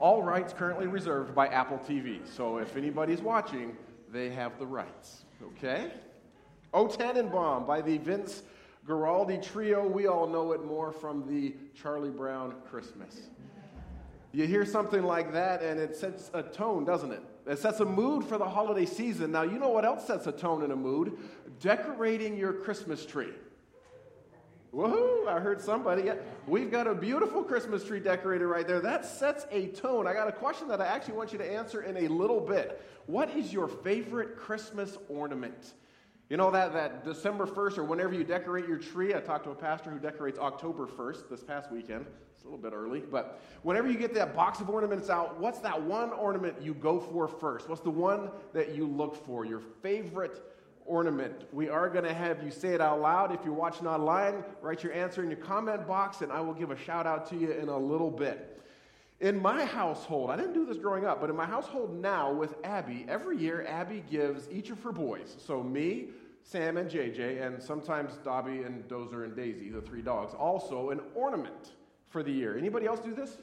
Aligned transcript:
All 0.00 0.22
rights 0.22 0.52
currently 0.52 0.86
reserved 0.86 1.34
by 1.34 1.48
Apple 1.48 1.78
TV. 1.78 2.20
So 2.26 2.58
if 2.58 2.76
anybody's 2.76 3.20
watching, 3.20 3.76
they 4.12 4.30
have 4.30 4.58
the 4.58 4.66
rights. 4.66 5.24
Okay? 5.42 5.90
O 6.72 6.86
Tannenbaum 6.86 7.66
by 7.66 7.80
the 7.80 7.98
Vince 7.98 8.42
Guaraldi 8.86 9.42
Trio. 9.42 9.86
We 9.86 10.06
all 10.06 10.26
know 10.26 10.52
it 10.52 10.64
more 10.64 10.92
from 10.92 11.26
the 11.26 11.54
Charlie 11.74 12.10
Brown 12.10 12.54
Christmas. 12.70 13.28
You 14.32 14.46
hear 14.46 14.64
something 14.64 15.02
like 15.02 15.32
that, 15.32 15.62
and 15.62 15.80
it 15.80 15.96
sets 15.96 16.30
a 16.34 16.42
tone, 16.42 16.84
doesn't 16.84 17.12
it? 17.12 17.22
It 17.46 17.58
sets 17.58 17.80
a 17.80 17.84
mood 17.84 18.24
for 18.24 18.36
the 18.36 18.44
holiday 18.44 18.84
season. 18.84 19.32
Now, 19.32 19.42
you 19.42 19.58
know 19.58 19.70
what 19.70 19.86
else 19.86 20.06
sets 20.06 20.26
a 20.26 20.32
tone 20.32 20.62
and 20.62 20.72
a 20.72 20.76
mood? 20.76 21.18
Decorating 21.60 22.36
your 22.36 22.52
Christmas 22.52 23.06
tree. 23.06 23.32
Woohoo! 24.74 25.26
I 25.26 25.40
heard 25.40 25.60
somebody. 25.60 26.02
Yeah, 26.04 26.16
we've 26.46 26.70
got 26.70 26.86
a 26.86 26.94
beautiful 26.94 27.42
Christmas 27.42 27.84
tree 27.84 28.00
decorated 28.00 28.46
right 28.46 28.66
there. 28.66 28.80
That 28.80 29.06
sets 29.06 29.46
a 29.50 29.68
tone. 29.68 30.06
I 30.06 30.12
got 30.12 30.28
a 30.28 30.32
question 30.32 30.68
that 30.68 30.80
I 30.80 30.86
actually 30.86 31.14
want 31.14 31.32
you 31.32 31.38
to 31.38 31.52
answer 31.52 31.82
in 31.82 31.96
a 31.96 32.08
little 32.08 32.40
bit. 32.40 32.82
What 33.06 33.30
is 33.30 33.52
your 33.52 33.68
favorite 33.68 34.36
Christmas 34.36 34.98
ornament? 35.08 35.72
You 36.28 36.36
know 36.36 36.50
that, 36.50 36.74
that 36.74 37.04
December 37.04 37.46
1st 37.46 37.78
or 37.78 37.84
whenever 37.84 38.12
you 38.12 38.22
decorate 38.22 38.68
your 38.68 38.76
tree, 38.76 39.14
I 39.14 39.20
talked 39.20 39.44
to 39.44 39.50
a 39.50 39.54
pastor 39.54 39.90
who 39.90 39.98
decorates 39.98 40.38
October 40.38 40.86
1st 40.86 41.30
this 41.30 41.42
past 41.42 41.72
weekend. 41.72 42.04
It's 42.34 42.44
a 42.44 42.46
little 42.46 42.58
bit 42.58 42.74
early, 42.74 43.00
but 43.00 43.40
whenever 43.62 43.90
you 43.90 43.98
get 43.98 44.12
that 44.14 44.36
box 44.36 44.60
of 44.60 44.68
ornaments 44.68 45.08
out, 45.08 45.40
what's 45.40 45.58
that 45.60 45.80
one 45.80 46.12
ornament 46.12 46.56
you 46.60 46.74
go 46.74 47.00
for 47.00 47.26
first? 47.26 47.68
What's 47.68 47.80
the 47.80 47.90
one 47.90 48.30
that 48.52 48.74
you 48.74 48.86
look 48.86 49.16
for? 49.26 49.46
Your 49.46 49.60
favorite 49.82 50.42
ornament. 50.88 51.44
We 51.52 51.68
are 51.68 51.88
going 51.88 52.04
to 52.04 52.14
have 52.14 52.42
you 52.42 52.50
say 52.50 52.70
it 52.70 52.80
out 52.80 53.00
loud. 53.00 53.32
If 53.32 53.44
you're 53.44 53.54
watching 53.54 53.86
online, 53.86 54.42
write 54.62 54.82
your 54.82 54.92
answer 54.92 55.22
in 55.22 55.30
your 55.30 55.38
comment 55.38 55.86
box, 55.86 56.22
and 56.22 56.32
I 56.32 56.40
will 56.40 56.54
give 56.54 56.70
a 56.70 56.76
shout 56.76 57.06
out 57.06 57.28
to 57.30 57.36
you 57.36 57.52
in 57.52 57.68
a 57.68 57.78
little 57.78 58.10
bit. 58.10 58.60
In 59.20 59.40
my 59.40 59.64
household, 59.64 60.30
I 60.30 60.36
didn't 60.36 60.54
do 60.54 60.64
this 60.64 60.78
growing 60.78 61.04
up, 61.04 61.20
but 61.20 61.28
in 61.28 61.36
my 61.36 61.46
household 61.46 62.00
now 62.00 62.32
with 62.32 62.54
Abby, 62.64 63.04
every 63.08 63.36
year 63.36 63.66
Abby 63.66 64.04
gives 64.08 64.48
each 64.50 64.70
of 64.70 64.80
her 64.82 64.92
boys, 64.92 65.36
so 65.44 65.62
me, 65.62 66.08
Sam, 66.44 66.76
and 66.76 66.88
JJ, 66.88 67.44
and 67.44 67.60
sometimes 67.62 68.12
Dobby 68.24 68.62
and 68.62 68.88
Dozer 68.88 69.24
and 69.24 69.34
Daisy, 69.34 69.70
the 69.70 69.82
three 69.82 70.02
dogs, 70.02 70.34
also 70.34 70.90
an 70.90 71.00
ornament 71.14 71.72
for 72.08 72.22
the 72.22 72.30
year. 72.30 72.56
Anybody 72.56 72.86
else 72.86 73.00
do 73.00 73.12
this? 73.12 73.38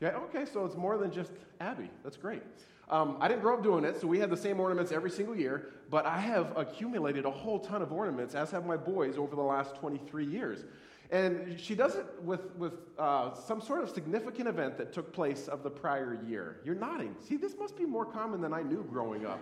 Yeah, 0.00 0.16
okay, 0.16 0.44
so 0.44 0.64
it's 0.64 0.76
more 0.76 0.98
than 0.98 1.12
just 1.12 1.32
Abby. 1.60 1.90
That's 2.02 2.16
great. 2.16 2.42
Um, 2.88 3.16
I 3.20 3.28
didn't 3.28 3.42
grow 3.42 3.54
up 3.54 3.62
doing 3.62 3.84
it, 3.84 4.00
so 4.00 4.08
we 4.08 4.18
had 4.18 4.30
the 4.30 4.36
same 4.36 4.58
ornaments 4.58 4.90
every 4.90 5.10
single 5.10 5.36
year, 5.36 5.70
but 5.90 6.06
I 6.06 6.18
have 6.18 6.56
accumulated 6.56 7.24
a 7.24 7.30
whole 7.30 7.58
ton 7.58 7.82
of 7.82 7.92
ornaments, 7.92 8.34
as 8.34 8.50
have 8.52 8.64
my 8.64 8.76
boys, 8.76 9.18
over 9.18 9.34
the 9.34 9.42
last 9.42 9.74
23 9.76 10.24
years. 10.24 10.64
And 11.10 11.58
she 11.58 11.74
does 11.74 11.96
it 11.96 12.06
with, 12.22 12.54
with 12.54 12.74
uh, 12.96 13.34
some 13.34 13.60
sort 13.60 13.82
of 13.82 13.90
significant 13.90 14.48
event 14.48 14.78
that 14.78 14.92
took 14.92 15.12
place 15.12 15.48
of 15.48 15.64
the 15.64 15.70
prior 15.70 16.20
year. 16.28 16.60
You're 16.64 16.76
nodding. 16.76 17.16
See, 17.20 17.36
this 17.36 17.56
must 17.58 17.76
be 17.76 17.84
more 17.84 18.06
common 18.06 18.40
than 18.40 18.54
I 18.54 18.62
knew 18.62 18.86
growing 18.88 19.26
up. 19.26 19.40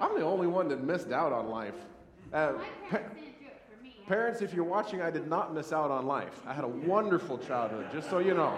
I'm 0.00 0.14
the 0.16 0.24
only 0.24 0.46
one 0.46 0.68
that 0.68 0.84
missed 0.84 1.10
out 1.10 1.32
on 1.32 1.48
life. 1.48 1.74
Uh, 2.32 2.52
pa- 2.88 3.00
parents, 4.06 4.40
if 4.40 4.54
you're 4.54 4.64
watching, 4.64 5.02
I 5.02 5.10
did 5.10 5.26
not 5.26 5.52
miss 5.52 5.72
out 5.72 5.90
on 5.90 6.06
life. 6.06 6.40
I 6.46 6.54
had 6.54 6.62
a 6.62 6.68
wonderful 6.68 7.38
childhood, 7.38 7.86
just 7.92 8.08
so 8.08 8.20
you 8.20 8.34
know. 8.34 8.56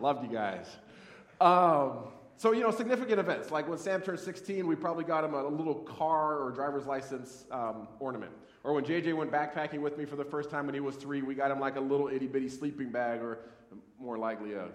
Loved 0.00 0.22
you 0.22 0.30
guys. 0.30 0.66
Um, 1.40 2.08
so, 2.36 2.52
you 2.52 2.60
know, 2.60 2.70
significant 2.70 3.20
events, 3.20 3.50
like 3.50 3.68
when 3.68 3.78
Sam 3.78 4.00
turned 4.00 4.18
16, 4.18 4.66
we 4.66 4.74
probably 4.74 5.04
got 5.04 5.24
him 5.24 5.34
a, 5.34 5.46
little 5.46 5.74
car 5.74 6.40
or 6.40 6.50
driver's 6.50 6.84
license 6.84 7.44
um, 7.50 7.88
ornament. 8.00 8.32
Or 8.64 8.72
when 8.72 8.84
JJ 8.84 9.14
went 9.14 9.30
backpacking 9.30 9.80
with 9.80 9.96
me 9.96 10.04
for 10.04 10.16
the 10.16 10.24
first 10.24 10.50
time 10.50 10.66
when 10.66 10.74
he 10.74 10.80
was 10.80 10.96
three, 10.96 11.22
we 11.22 11.34
got 11.34 11.50
him 11.50 11.60
like 11.60 11.76
a 11.76 11.80
little 11.80 12.08
itty 12.08 12.26
bitty 12.26 12.48
sleeping 12.48 12.90
bag, 12.90 13.20
or 13.20 13.40
more 14.00 14.18
likely 14.18 14.54
a 14.54 14.68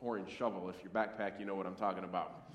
orange 0.00 0.30
shovel. 0.30 0.68
If 0.68 0.76
you're 0.82 0.92
backpack, 0.92 1.40
you 1.40 1.46
know 1.46 1.54
what 1.54 1.66
I'm 1.66 1.74
talking 1.74 2.04
about. 2.04 2.50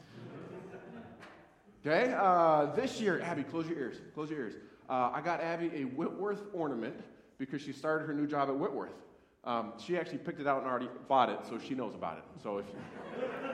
Okay, 1.86 2.16
uh, 2.18 2.68
this 2.76 3.00
year, 3.00 3.22
Abby, 3.22 3.44
close 3.44 3.68
your 3.68 3.78
ears. 3.78 3.98
Close 4.14 4.30
your 4.30 4.40
ears. 4.40 4.56
Uh, 4.90 5.12
I 5.14 5.22
got 5.22 5.42
Abby 5.42 5.72
a 5.76 5.84
Whitworth 5.84 6.42
ornament 6.54 7.00
because 7.38 7.62
she 7.62 7.74
started 7.74 8.08
her 8.08 8.14
new 8.14 8.26
job 8.26 8.50
at 8.50 8.56
Whitworth. 8.58 8.96
Um, 9.44 9.74
she 9.84 9.98
actually 9.98 10.18
picked 10.20 10.40
it 10.40 10.48
out 10.48 10.62
and 10.62 10.68
already 10.68 10.90
bought 11.08 11.30
it, 11.30 11.40
so 11.48 11.60
she 11.60 11.76
knows 11.76 11.94
about 11.94 12.18
it. 12.18 12.24
So 12.42 12.58
if 12.58 12.66
you... 12.68 13.50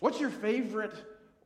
What's 0.00 0.18
your 0.18 0.30
favorite 0.30 0.94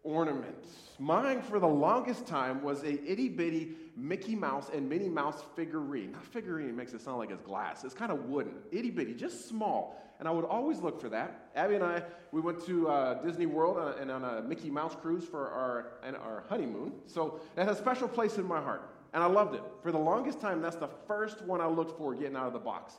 ornament? 0.05 0.65
Mine, 1.01 1.43
for 1.43 1.59
the 1.59 1.67
longest 1.67 2.25
time, 2.25 2.63
was 2.63 2.85
a 2.85 3.03
itty 3.05 3.29
bitty 3.29 3.73
Mickey 3.97 4.37
Mouse 4.37 4.71
and 4.73 4.89
Minnie 4.89 5.09
Mouse 5.09 5.43
figurine. 5.57 6.13
Not 6.13 6.25
figurine 6.25 6.77
makes 6.77 6.95
it 6.95 7.01
sound 7.01 7.19
like 7.19 7.33
it's 7.33 7.43
glass. 7.43 7.83
It's 7.83 7.95
kind 7.95 8.13
of 8.13 8.27
wooden, 8.27 8.55
itty 8.71 8.91
bitty, 8.91 9.15
just 9.15 9.49
small. 9.49 10.01
And 10.21 10.29
I 10.29 10.31
would 10.31 10.45
always 10.45 10.79
look 10.79 11.01
for 11.01 11.09
that. 11.09 11.51
Abby 11.57 11.75
and 11.75 11.83
I, 11.83 12.05
we 12.31 12.41
went 12.41 12.65
to 12.67 12.89
uh, 12.89 13.23
Disney 13.25 13.47
World 13.47 13.77
on 13.77 13.89
a, 13.89 13.97
and 13.97 14.11
on 14.11 14.25
a 14.25 14.43
Mickey 14.43 14.71
Mouse 14.71 14.97
cruise 15.03 15.25
for 15.25 15.51
our, 15.51 15.95
our 16.05 16.45
honeymoon. 16.49 16.93
So 17.07 17.41
it 17.57 17.65
has 17.65 17.77
a 17.77 17.81
special 17.81 18.07
place 18.07 18.39
in 18.39 18.47
my 18.47 18.61
heart. 18.61 18.89
And 19.13 19.23
I 19.23 19.27
loved 19.27 19.57
it. 19.57 19.63
For 19.83 19.91
the 19.91 19.99
longest 19.99 20.41
time, 20.41 20.63
that's 20.63 20.77
the 20.77 20.91
first 21.09 21.43
one 21.43 21.61
I 21.61 21.67
looked 21.67 21.99
for 21.99 22.15
getting 22.15 22.37
out 22.37 22.47
of 22.47 22.53
the 22.53 22.61
box. 22.61 22.95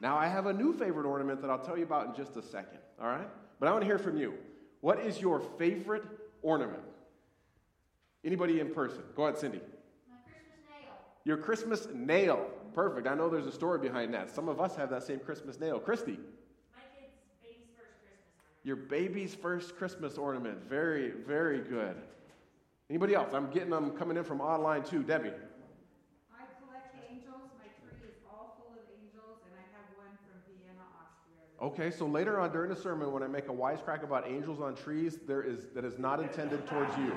Now 0.00 0.18
I 0.18 0.26
have 0.26 0.44
a 0.46 0.52
new 0.52 0.74
favorite 0.74 1.06
ornament 1.06 1.40
that 1.40 1.48
I'll 1.48 1.58
tell 1.58 1.78
you 1.78 1.84
about 1.84 2.08
in 2.08 2.14
just 2.14 2.36
a 2.36 2.42
second, 2.42 2.78
all 3.00 3.08
right? 3.08 3.28
But 3.58 3.68
I 3.68 3.72
want 3.72 3.82
to 3.82 3.86
hear 3.86 3.98
from 3.98 4.18
you. 4.18 4.34
What 4.80 5.00
is 5.00 5.20
your 5.20 5.40
favorite 5.40 6.04
ornament? 6.42 6.82
Anybody 8.24 8.60
in 8.60 8.72
person? 8.72 9.02
Go 9.16 9.24
ahead, 9.24 9.38
Cindy. 9.38 9.60
My 10.08 10.16
Christmas 10.24 10.58
nail. 10.68 10.92
Your 11.24 11.36
Christmas 11.36 11.88
nail. 11.94 12.50
Perfect. 12.74 13.06
I 13.06 13.14
know 13.14 13.28
there's 13.28 13.46
a 13.46 13.52
story 13.52 13.78
behind 13.78 14.14
that. 14.14 14.30
Some 14.30 14.48
of 14.48 14.60
us 14.60 14.76
have 14.76 14.90
that 14.90 15.02
same 15.02 15.18
Christmas 15.18 15.58
nail. 15.58 15.78
Christy. 15.78 16.12
My 16.74 16.82
kid's 16.96 17.14
baby's 17.42 17.66
first 17.76 17.94
Christmas. 18.02 18.64
Your 18.64 18.76
baby's 18.76 19.34
first 19.34 19.76
Christmas 19.76 20.18
ornament. 20.18 20.58
Very, 20.68 21.10
very 21.26 21.60
good. 21.60 21.96
Anybody 22.90 23.14
else? 23.14 23.34
I'm 23.34 23.50
getting 23.50 23.70
them 23.70 23.90
coming 23.90 24.16
in 24.16 24.24
from 24.24 24.40
online 24.40 24.82
too. 24.82 25.02
Debbie. 25.02 25.32
Okay, 31.60 31.90
so 31.90 32.06
later 32.06 32.38
on 32.38 32.52
during 32.52 32.70
the 32.70 32.76
sermon, 32.76 33.10
when 33.12 33.24
I 33.24 33.26
make 33.26 33.48
a 33.48 33.52
wisecrack 33.52 34.04
about 34.04 34.28
angels 34.28 34.60
on 34.60 34.76
trees, 34.76 35.18
there 35.26 35.42
is 35.42 35.66
that 35.74 35.84
is 35.84 35.98
not 35.98 36.20
intended 36.20 36.64
towards 36.68 36.96
you. 36.96 37.12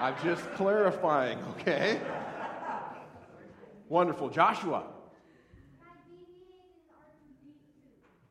I'm 0.00 0.14
just 0.22 0.44
clarifying, 0.54 1.40
okay? 1.58 2.00
Wonderful. 3.88 4.30
Joshua. 4.30 4.84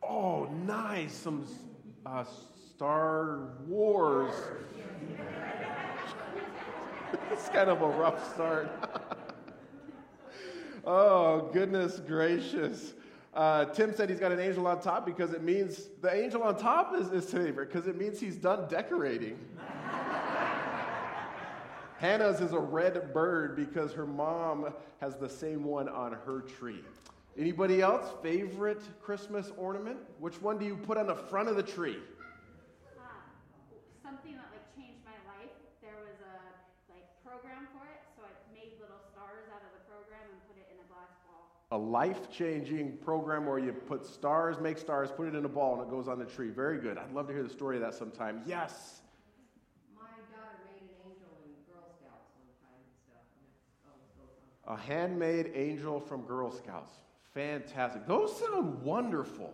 Oh, 0.01 0.45
nice. 0.65 1.13
Some 1.13 1.45
uh, 2.05 2.23
Star 2.73 3.55
Wars. 3.67 4.33
it's 7.31 7.49
kind 7.49 7.69
of 7.69 7.81
a 7.81 7.87
rough 7.87 8.33
start. 8.33 8.71
oh, 10.85 11.49
goodness 11.51 11.99
gracious. 11.99 12.93
Uh, 13.33 13.65
Tim 13.65 13.93
said 13.93 14.09
he's 14.09 14.19
got 14.19 14.31
an 14.31 14.39
angel 14.39 14.65
on 14.67 14.81
top 14.81 15.05
because 15.05 15.33
it 15.33 15.43
means 15.43 15.89
the 16.01 16.11
angel 16.13 16.41
on 16.43 16.57
top 16.57 16.95
is 16.95 17.09
his 17.09 17.25
favorite 17.25 17.71
because 17.71 17.87
it 17.87 17.97
means 17.97 18.19
he's 18.19 18.35
done 18.35 18.67
decorating. 18.67 19.37
Hannah's 21.99 22.41
is 22.41 22.53
a 22.53 22.59
red 22.59 23.13
bird 23.13 23.55
because 23.55 23.91
her 23.93 24.05
mom 24.05 24.73
has 25.01 25.15
the 25.15 25.29
same 25.29 25.63
one 25.63 25.89
on 25.89 26.13
her 26.13 26.41
tree. 26.41 26.83
Anybody 27.37 27.81
else 27.81 28.13
favorite 28.23 28.81
Christmas 29.01 29.51
ornament? 29.57 29.97
Which 30.19 30.41
one 30.41 30.57
do 30.57 30.65
you 30.65 30.75
put 30.75 30.97
on 30.97 31.05
the 31.07 31.15
front 31.15 31.49
of 31.49 31.55
the 31.55 31.63
tree? 31.63 31.97
A 41.71 41.77
life 41.77 42.31
changing 42.31 42.97
program 42.97 43.45
where 43.45 43.59
you 43.59 43.73
put 43.73 44.05
stars, 44.05 44.57
make 44.59 44.77
stars, 44.77 45.09
put 45.15 45.27
it 45.27 45.35
in 45.35 45.43
a 45.43 45.49
ball, 45.49 45.73
and 45.73 45.83
it 45.83 45.89
goes 45.89 46.07
on 46.07 46.17
the 46.17 46.25
tree. 46.25 46.49
Very 46.49 46.77
good. 46.79 46.97
I'd 46.97 47.11
love 47.11 47.27
to 47.27 47.33
hear 47.33 47.43
the 47.43 47.49
story 47.49 47.75
of 47.75 47.81
that 47.81 47.93
sometime. 47.93 48.41
Yes. 48.45 49.01
My 49.93 50.03
daughter 50.31 50.59
made 50.65 50.81
an 50.81 50.89
angel 51.05 51.27
in 51.43 51.51
Girl 51.71 51.83
Scouts 51.99 52.31
one 52.37 52.47
time 52.61 52.79
and 52.79 53.83
stuff. 53.83 54.73
a 54.73 54.77
handmade 54.77 55.51
angel 55.55 55.99
from 55.99 56.21
Girl 56.21 56.51
Scouts. 56.51 56.93
Fantastic. 57.33 58.07
Those 58.07 58.39
sound 58.39 58.81
wonderful. 58.81 59.53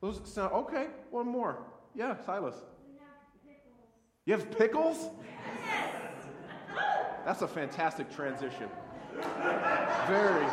Those 0.00 0.22
sound 0.24 0.52
okay. 0.52 0.86
One 1.10 1.28
more. 1.28 1.58
Yeah, 1.94 2.16
Silas. 2.24 2.56
You 4.26 4.32
have 4.32 4.50
pickles? 4.50 5.10
Yes. 5.66 5.92
That's 7.24 7.42
a 7.42 7.48
fantastic 7.48 8.14
transition. 8.14 8.68
Very, 10.06 10.44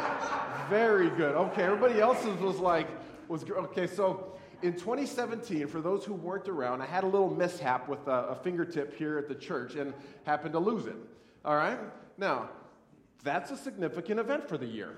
very 0.71 1.09
good. 1.09 1.35
Okay, 1.35 1.63
everybody 1.63 2.00
else's 2.00 2.39
was 2.39 2.57
like, 2.57 2.88
was 3.27 3.44
okay. 3.44 3.88
So 3.88 4.31
in 4.62 4.71
2017, 4.71 5.68
for 5.68 5.81
those 5.81 6.06
who 6.06 6.13
weren't 6.13 6.47
around, 6.47 6.81
I 6.81 6.85
had 6.85 7.03
a 7.03 7.07
little 7.07 7.29
mishap 7.29 7.89
with 7.89 8.07
a, 8.07 8.29
a 8.29 8.35
fingertip 8.35 8.95
here 8.95 9.18
at 9.18 9.27
the 9.27 9.35
church 9.35 9.75
and 9.75 9.94
happened 10.23 10.53
to 10.53 10.59
lose 10.59 10.85
it. 10.85 10.95
All 11.44 11.57
right? 11.57 11.77
Now, 12.18 12.50
that's 13.21 13.51
a 13.51 13.57
significant 13.57 14.21
event 14.21 14.47
for 14.47 14.57
the 14.57 14.65
year, 14.65 14.95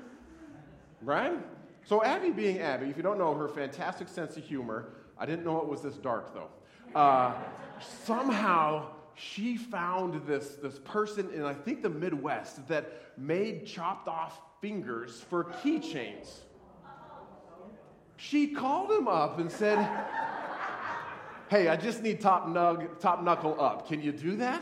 right? 1.02 1.40
So, 1.86 2.04
Abby 2.04 2.30
being 2.30 2.60
Abby, 2.60 2.86
if 2.92 2.96
you 2.96 3.02
don't 3.02 3.18
know 3.18 3.34
her 3.34 3.48
fantastic 3.48 4.10
sense 4.10 4.38
of 4.38 4.44
humor, 4.44 4.90
I 5.18 5.26
didn't 5.26 5.44
know 5.44 5.58
it 5.58 5.68
was 5.68 5.82
this 5.82 5.96
dark 5.96 6.36
though. 6.36 6.50
Uh, 6.94 7.34
somehow, 8.06 8.90
she 9.16 9.58
found 9.58 10.28
this, 10.28 10.50
this 10.62 10.78
person 10.84 11.32
in, 11.34 11.44
I 11.44 11.56
think, 11.56 11.82
the 11.82 11.90
Midwest 11.90 12.68
that 12.68 13.18
made 13.18 13.66
chopped 13.66 14.08
off 14.08 14.40
fingers 14.64 15.20
for 15.30 15.44
keychains. 15.44 16.38
She 18.16 18.48
called 18.48 18.90
him 18.90 19.10
up 19.10 19.38
and 19.40 19.52
said, 19.52 19.78
Hey, 21.50 21.68
I 21.68 21.76
just 21.76 22.02
need 22.02 22.22
top, 22.22 22.48
nug, 22.48 22.98
top 23.02 23.22
knuckle 23.22 23.60
up. 23.60 23.90
Can 23.90 24.02
you 24.02 24.14
do 24.14 24.38
that? 24.38 24.62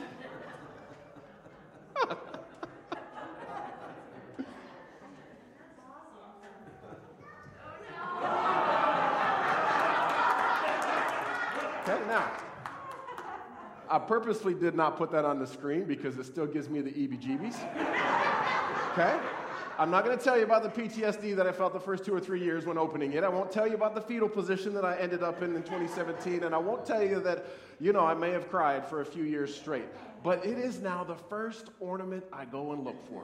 okay, 11.83 12.01
now, 12.07 12.31
I 13.87 13.99
purposely 13.99 14.55
did 14.55 14.73
not 14.73 14.97
put 14.97 15.11
that 15.11 15.25
on 15.25 15.37
the 15.37 15.45
screen 15.45 15.83
because 15.83 16.17
it 16.17 16.25
still 16.25 16.47
gives 16.47 16.69
me 16.69 16.81
the 16.81 16.89
EB 16.89 17.21
jeebies. 17.21 17.59
Okay? 18.93 19.19
I'm 19.77 19.89
not 19.89 20.05
going 20.05 20.17
to 20.17 20.23
tell 20.23 20.37
you 20.37 20.43
about 20.43 20.63
the 20.63 20.81
PTSD 20.81 21.35
that 21.35 21.47
I 21.47 21.51
felt 21.51 21.73
the 21.73 21.79
first 21.79 22.05
two 22.05 22.13
or 22.13 22.19
three 22.19 22.43
years 22.43 22.65
when 22.65 22.77
opening 22.77 23.13
it. 23.13 23.23
I 23.23 23.29
won't 23.29 23.51
tell 23.51 23.67
you 23.67 23.75
about 23.75 23.95
the 23.95 24.01
fetal 24.01 24.29
position 24.29 24.73
that 24.73 24.85
I 24.85 24.97
ended 24.97 25.23
up 25.23 25.41
in 25.41 25.55
in 25.55 25.63
2017. 25.63 26.43
And 26.43 26.53
I 26.53 26.57
won't 26.57 26.85
tell 26.85 27.03
you 27.03 27.19
that, 27.21 27.45
you 27.79 27.93
know, 27.93 28.05
I 28.05 28.13
may 28.13 28.31
have 28.31 28.49
cried 28.49 28.87
for 28.87 29.01
a 29.01 29.05
few 29.05 29.23
years 29.23 29.53
straight. 29.55 29.87
But 30.23 30.45
it 30.45 30.57
is 30.57 30.79
now 30.79 31.03
the 31.03 31.15
first 31.15 31.69
ornament 31.79 32.23
I 32.31 32.45
go 32.45 32.73
and 32.73 32.83
look 32.83 33.07
for. 33.07 33.23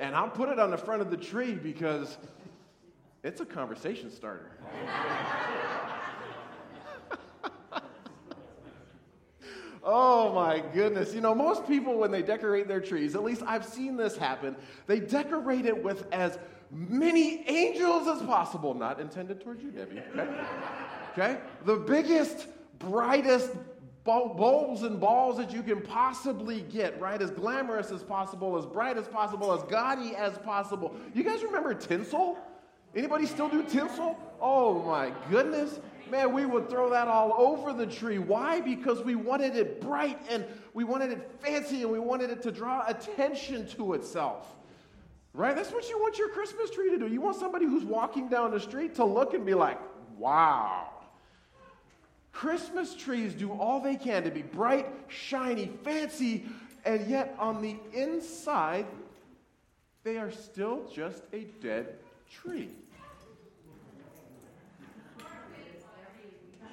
And 0.00 0.14
I'll 0.14 0.30
put 0.30 0.48
it 0.48 0.58
on 0.58 0.70
the 0.70 0.78
front 0.78 1.02
of 1.02 1.10
the 1.10 1.16
tree 1.16 1.54
because 1.54 2.18
it's 3.22 3.40
a 3.40 3.46
conversation 3.46 4.10
starter. 4.10 4.50
Oh 9.84 10.32
my 10.32 10.62
goodness. 10.72 11.12
You 11.12 11.20
know, 11.20 11.34
most 11.34 11.66
people, 11.66 11.98
when 11.98 12.10
they 12.10 12.22
decorate 12.22 12.68
their 12.68 12.80
trees, 12.80 13.14
at 13.14 13.24
least 13.24 13.42
I've 13.46 13.64
seen 13.64 13.96
this 13.96 14.16
happen, 14.16 14.54
they 14.86 15.00
decorate 15.00 15.66
it 15.66 15.82
with 15.82 16.06
as 16.12 16.38
many 16.70 17.44
angels 17.48 18.06
as 18.08 18.24
possible. 18.26 18.74
Not 18.74 19.00
intended 19.00 19.40
towards 19.40 19.62
you, 19.62 19.70
Debbie. 19.70 20.00
Okay? 20.16 20.30
okay? 21.12 21.40
The 21.64 21.76
biggest, 21.76 22.46
brightest 22.78 23.50
bulbs 24.04 24.82
and 24.82 25.00
balls 25.00 25.36
that 25.36 25.52
you 25.52 25.62
can 25.62 25.80
possibly 25.80 26.62
get, 26.62 27.00
right? 27.00 27.20
As 27.20 27.30
glamorous 27.30 27.90
as 27.90 28.02
possible, 28.02 28.56
as 28.56 28.66
bright 28.66 28.96
as 28.96 29.06
possible, 29.06 29.52
as 29.52 29.62
gaudy 29.64 30.16
as 30.16 30.38
possible. 30.38 30.94
You 31.14 31.22
guys 31.22 31.42
remember 31.42 31.74
tinsel? 31.74 32.38
Anybody 32.94 33.26
still 33.26 33.48
do 33.48 33.62
tinsel? 33.62 34.18
Oh 34.40 34.82
my 34.82 35.12
goodness. 35.30 35.80
Man, 36.10 36.32
we 36.32 36.44
would 36.44 36.68
throw 36.68 36.90
that 36.90 37.08
all 37.08 37.34
over 37.38 37.72
the 37.72 37.86
tree. 37.86 38.18
Why? 38.18 38.60
Because 38.60 39.02
we 39.02 39.14
wanted 39.14 39.56
it 39.56 39.80
bright 39.80 40.20
and 40.28 40.44
we 40.74 40.84
wanted 40.84 41.12
it 41.12 41.30
fancy 41.40 41.82
and 41.82 41.90
we 41.90 41.98
wanted 41.98 42.30
it 42.30 42.42
to 42.42 42.52
draw 42.52 42.84
attention 42.86 43.66
to 43.68 43.94
itself. 43.94 44.54
Right? 45.34 45.56
That's 45.56 45.72
what 45.72 45.88
you 45.88 45.98
want 45.98 46.18
your 46.18 46.28
Christmas 46.28 46.70
tree 46.70 46.90
to 46.90 46.98
do. 46.98 47.06
You 47.06 47.20
want 47.20 47.36
somebody 47.36 47.64
who's 47.64 47.84
walking 47.84 48.28
down 48.28 48.50
the 48.50 48.60
street 48.60 48.94
to 48.96 49.04
look 49.04 49.32
and 49.32 49.46
be 49.46 49.54
like, 49.54 49.78
wow. 50.18 50.88
Christmas 52.32 52.94
trees 52.94 53.32
do 53.34 53.52
all 53.52 53.80
they 53.80 53.96
can 53.96 54.24
to 54.24 54.30
be 54.30 54.42
bright, 54.42 54.86
shiny, 55.08 55.70
fancy, 55.84 56.44
and 56.84 57.06
yet 57.08 57.34
on 57.38 57.62
the 57.62 57.76
inside, 57.92 58.86
they 60.04 60.18
are 60.18 60.30
still 60.30 60.88
just 60.92 61.22
a 61.32 61.44
dead 61.62 61.94
tree. 62.30 62.70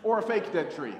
Or 0.04 0.20
a 0.20 0.22
fake 0.22 0.52
dead 0.54 0.72
tree. 0.72 0.96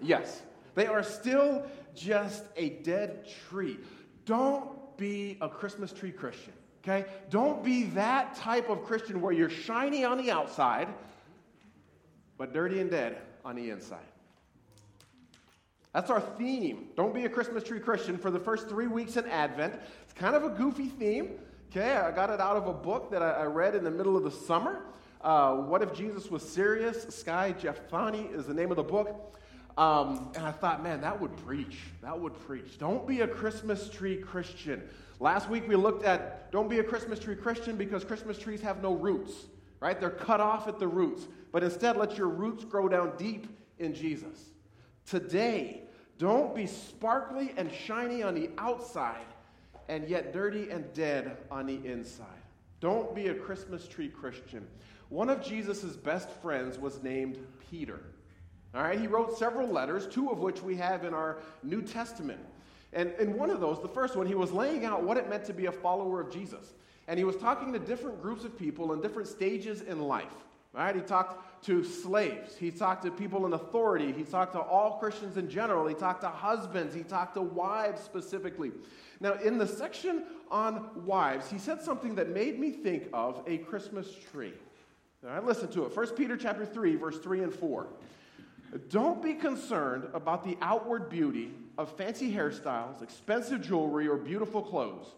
Yes, 0.00 0.42
they 0.74 0.86
are 0.86 1.02
still 1.02 1.64
just 1.94 2.44
a 2.56 2.70
dead 2.70 3.28
tree. 3.48 3.78
Don't 4.24 4.96
be 4.96 5.36
a 5.40 5.48
Christmas 5.48 5.92
tree 5.92 6.12
Christian, 6.12 6.52
okay? 6.82 7.08
Don't 7.30 7.62
be 7.64 7.84
that 7.84 8.34
type 8.36 8.68
of 8.68 8.84
Christian 8.84 9.20
where 9.20 9.32
you're 9.32 9.50
shiny 9.50 10.04
on 10.04 10.18
the 10.18 10.30
outside, 10.30 10.88
but 12.38 12.52
dirty 12.52 12.80
and 12.80 12.90
dead 12.90 13.18
on 13.44 13.56
the 13.56 13.70
inside. 13.70 13.98
That's 15.92 16.10
our 16.10 16.20
theme. 16.20 16.88
Don't 16.96 17.12
be 17.12 17.24
a 17.24 17.28
Christmas 17.28 17.64
tree 17.64 17.80
Christian 17.80 18.16
for 18.16 18.30
the 18.30 18.38
first 18.38 18.68
three 18.68 18.86
weeks 18.86 19.16
in 19.16 19.26
Advent. 19.26 19.74
It's 20.04 20.12
kind 20.12 20.36
of 20.36 20.44
a 20.44 20.50
goofy 20.50 20.86
theme. 20.86 21.32
Okay, 21.70 21.96
I 21.96 22.10
got 22.10 22.30
it 22.30 22.40
out 22.40 22.56
of 22.56 22.66
a 22.66 22.72
book 22.72 23.10
that 23.10 23.22
I 23.22 23.44
read 23.44 23.74
in 23.74 23.84
the 23.84 23.90
middle 23.90 24.16
of 24.16 24.24
the 24.24 24.30
summer. 24.30 24.82
Uh, 25.20 25.56
what 25.56 25.82
if 25.82 25.92
Jesus 25.92 26.30
was 26.30 26.42
serious? 26.48 27.02
Skye 27.14 27.54
Jethani 27.58 28.34
is 28.34 28.46
the 28.46 28.54
name 28.54 28.70
of 28.70 28.76
the 28.76 28.82
book. 28.82 29.36
Um, 29.76 30.32
and 30.34 30.44
I 30.44 30.52
thought, 30.52 30.82
man, 30.82 31.00
that 31.02 31.20
would 31.20 31.36
preach. 31.38 31.78
That 32.02 32.18
would 32.18 32.38
preach. 32.40 32.78
Don't 32.78 33.06
be 33.06 33.20
a 33.20 33.28
Christmas 33.28 33.88
tree 33.88 34.16
Christian. 34.16 34.82
Last 35.20 35.48
week 35.48 35.68
we 35.68 35.76
looked 35.76 36.04
at 36.04 36.50
don't 36.50 36.68
be 36.68 36.78
a 36.78 36.84
Christmas 36.84 37.18
tree 37.18 37.36
Christian 37.36 37.76
because 37.76 38.04
Christmas 38.04 38.38
trees 38.38 38.62
have 38.62 38.82
no 38.82 38.94
roots, 38.94 39.32
right? 39.80 40.00
They're 40.00 40.10
cut 40.10 40.40
off 40.40 40.66
at 40.66 40.78
the 40.78 40.88
roots. 40.88 41.26
But 41.52 41.62
instead, 41.62 41.96
let 41.96 42.16
your 42.16 42.28
roots 42.28 42.64
grow 42.64 42.88
down 42.88 43.12
deep 43.18 43.46
in 43.78 43.94
Jesus. 43.94 44.50
Today, 45.06 45.82
don't 46.18 46.54
be 46.54 46.66
sparkly 46.66 47.52
and 47.56 47.70
shiny 47.72 48.22
on 48.22 48.34
the 48.34 48.50
outside 48.58 49.26
and 49.88 50.08
yet 50.08 50.32
dirty 50.32 50.70
and 50.70 50.92
dead 50.94 51.36
on 51.50 51.66
the 51.66 51.84
inside. 51.84 52.26
Don't 52.80 53.14
be 53.14 53.28
a 53.28 53.34
Christmas 53.34 53.86
tree 53.86 54.08
Christian. 54.08 54.66
One 55.10 55.28
of 55.28 55.42
Jesus' 55.42 55.96
best 55.96 56.30
friends 56.30 56.78
was 56.78 57.02
named 57.02 57.38
Peter. 57.70 58.00
All 58.74 58.82
right, 58.82 58.98
he 58.98 59.06
wrote 59.06 59.36
several 59.36 59.68
letters, 59.68 60.06
two 60.06 60.30
of 60.30 60.38
which 60.38 60.62
we 60.62 60.76
have 60.76 61.04
in 61.04 61.12
our 61.12 61.38
New 61.62 61.82
Testament. 61.82 62.40
And 62.92 63.12
in 63.18 63.36
one 63.36 63.50
of 63.50 63.60
those, 63.60 63.80
the 63.82 63.88
first 63.88 64.16
one, 64.16 64.26
he 64.26 64.34
was 64.34 64.52
laying 64.52 64.84
out 64.84 65.02
what 65.02 65.16
it 65.16 65.28
meant 65.28 65.44
to 65.46 65.52
be 65.52 65.66
a 65.66 65.72
follower 65.72 66.20
of 66.20 66.32
Jesus. 66.32 66.74
And 67.08 67.18
he 67.18 67.24
was 67.24 67.36
talking 67.36 67.72
to 67.72 67.78
different 67.78 68.22
groups 68.22 68.44
of 68.44 68.56
people 68.56 68.92
in 68.92 69.00
different 69.00 69.28
stages 69.28 69.80
in 69.82 70.00
life. 70.00 70.32
Right? 70.72 70.94
He 70.94 71.02
talked 71.02 71.64
to 71.64 71.82
slaves. 71.82 72.56
He 72.56 72.70
talked 72.70 73.02
to 73.04 73.10
people 73.10 73.44
in 73.44 73.54
authority. 73.54 74.12
He 74.12 74.22
talked 74.22 74.52
to 74.52 74.60
all 74.60 74.98
Christians 74.98 75.36
in 75.36 75.50
general. 75.50 75.86
He 75.86 75.94
talked 75.94 76.20
to 76.20 76.28
husbands. 76.28 76.94
He 76.94 77.02
talked 77.02 77.34
to 77.34 77.42
wives 77.42 78.00
specifically. 78.00 78.70
Now, 79.20 79.34
in 79.34 79.58
the 79.58 79.66
section 79.66 80.24
on 80.50 81.04
wives, 81.04 81.50
he 81.50 81.58
said 81.58 81.82
something 81.82 82.14
that 82.14 82.30
made 82.30 82.58
me 82.58 82.70
think 82.70 83.08
of 83.12 83.42
a 83.46 83.58
Christmas 83.58 84.14
tree. 84.32 84.52
All 85.24 85.30
right, 85.30 85.44
listen 85.44 85.68
to 85.72 85.84
it. 85.84 85.94
1 85.94 86.06
Peter 86.14 86.36
chapter 86.36 86.64
3, 86.64 86.96
verse 86.96 87.18
3 87.18 87.42
and 87.42 87.52
4. 87.52 87.86
Don't 88.88 89.22
be 89.22 89.34
concerned 89.34 90.06
about 90.14 90.44
the 90.44 90.56
outward 90.62 91.10
beauty 91.10 91.52
of 91.76 91.94
fancy 91.96 92.32
hairstyles, 92.32 93.02
expensive 93.02 93.60
jewelry, 93.60 94.06
or 94.06 94.16
beautiful 94.16 94.62
clothes. 94.62 95.08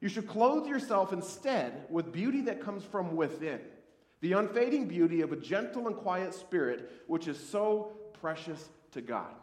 You 0.00 0.08
should 0.08 0.26
clothe 0.26 0.66
yourself 0.66 1.12
instead 1.12 1.84
with 1.90 2.12
beauty 2.12 2.40
that 2.42 2.62
comes 2.62 2.82
from 2.82 3.14
within, 3.14 3.60
the 4.24 4.32
unfading 4.32 4.88
beauty 4.88 5.20
of 5.20 5.32
a 5.32 5.36
gentle 5.36 5.86
and 5.86 5.94
quiet 5.94 6.32
spirit, 6.32 6.90
which 7.08 7.28
is 7.28 7.38
so 7.38 7.92
precious 8.22 8.70
to 8.90 9.02
God. 9.02 9.34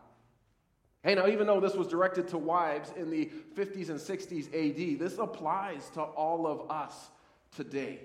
Hey, 1.03 1.13
now, 1.13 1.27
even 1.27 1.45
though 1.45 1.59
this 1.59 1.75
was 1.75 1.87
directed 1.87 2.27
to 2.29 2.39
wives 2.39 2.91
in 2.97 3.11
the 3.11 3.29
50s 3.55 3.89
and 3.89 3.99
60s 3.99 4.47
AD, 4.47 4.97
this 4.97 5.19
applies 5.19 5.87
to 5.91 6.01
all 6.01 6.47
of 6.47 6.71
us 6.71 7.11
today. 7.55 7.99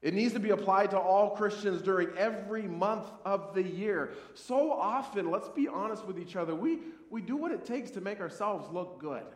It 0.00 0.14
needs 0.14 0.32
to 0.32 0.40
be 0.40 0.48
applied 0.48 0.92
to 0.92 0.98
all 0.98 1.36
Christians 1.36 1.82
during 1.82 2.08
every 2.16 2.62
month 2.62 3.08
of 3.26 3.54
the 3.54 3.62
year. 3.62 4.14
So 4.32 4.72
often, 4.72 5.30
let's 5.30 5.50
be 5.50 5.68
honest 5.68 6.06
with 6.06 6.18
each 6.18 6.36
other, 6.36 6.54
we, 6.54 6.78
we 7.10 7.20
do 7.20 7.36
what 7.36 7.52
it 7.52 7.66
takes 7.66 7.90
to 7.90 8.00
make 8.00 8.20
ourselves 8.20 8.66
look 8.72 8.98
good. 8.98 9.26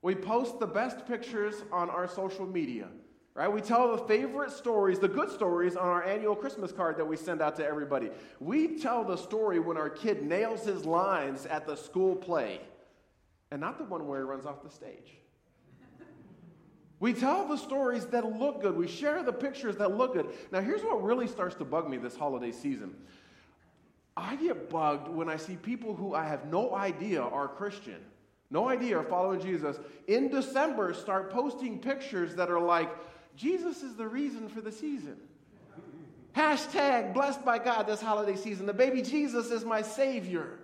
We 0.00 0.14
post 0.14 0.58
the 0.58 0.66
best 0.66 1.06
pictures 1.06 1.56
on 1.70 1.90
our 1.90 2.08
social 2.08 2.46
media, 2.46 2.88
right? 3.36 3.52
We 3.52 3.60
tell 3.60 3.94
the 3.94 4.02
favorite 4.04 4.50
stories, 4.50 4.98
the 4.98 5.08
good 5.08 5.30
stories, 5.30 5.76
on 5.76 5.86
our 5.86 6.02
annual 6.02 6.34
Christmas 6.34 6.72
card 6.72 6.96
that 6.96 7.04
we 7.04 7.16
send 7.16 7.42
out 7.42 7.54
to 7.56 7.66
everybody. 7.66 8.10
We 8.40 8.78
tell 8.78 9.04
the 9.04 9.16
story 9.16 9.60
when 9.60 9.76
our 9.76 9.90
kid 9.90 10.22
nails 10.22 10.64
his 10.64 10.86
lines 10.86 11.44
at 11.44 11.66
the 11.66 11.76
school 11.76 12.16
play, 12.16 12.60
and 13.50 13.60
not 13.60 13.76
the 13.76 13.84
one 13.84 14.08
where 14.08 14.20
he 14.20 14.24
runs 14.24 14.46
off 14.46 14.62
the 14.62 14.70
stage. 14.70 15.12
We 16.98 17.12
tell 17.12 17.46
the 17.46 17.58
stories 17.58 18.06
that 18.06 18.24
look 18.38 18.62
good. 18.62 18.74
We 18.74 18.88
share 18.88 19.22
the 19.22 19.34
pictures 19.34 19.76
that 19.76 19.94
look 19.94 20.14
good. 20.14 20.28
Now, 20.50 20.62
here's 20.62 20.82
what 20.82 21.02
really 21.02 21.26
starts 21.26 21.54
to 21.56 21.64
bug 21.64 21.90
me 21.90 21.98
this 21.98 22.16
holiday 22.16 22.52
season. 22.52 22.94
I 24.16 24.36
get 24.36 24.70
bugged 24.70 25.08
when 25.08 25.28
I 25.28 25.36
see 25.36 25.56
people 25.56 25.94
who 25.94 26.14
I 26.14 26.24
have 26.24 26.46
no 26.46 26.74
idea 26.74 27.20
are 27.20 27.48
Christian, 27.48 28.00
no 28.48 28.70
idea 28.70 28.96
are 28.96 29.04
following 29.04 29.42
Jesus, 29.42 29.78
in 30.06 30.30
December 30.30 30.94
start 30.94 31.30
posting 31.30 31.78
pictures 31.80 32.34
that 32.36 32.50
are 32.50 32.60
like, 32.60 32.88
Jesus 33.36 33.82
is 33.82 33.94
the 33.94 34.08
reason 34.08 34.48
for 34.48 34.60
the 34.60 34.72
season. 34.72 35.16
Hashtag 36.34 37.14
blessed 37.14 37.44
by 37.44 37.58
God 37.58 37.86
this 37.86 38.00
holiday 38.00 38.36
season. 38.36 38.66
The 38.66 38.74
baby 38.74 39.02
Jesus 39.02 39.50
is 39.50 39.64
my 39.64 39.82
Savior. 39.82 40.58